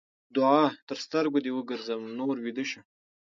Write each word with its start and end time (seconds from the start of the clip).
دوعا؛ 0.35 0.63
تر 0.87 0.97
سترګو 1.05 1.37
دې 1.45 1.51
وګرځم؛ 1.53 2.01
نور 2.19 2.35
ويده 2.43 2.65
شه. 2.71 2.81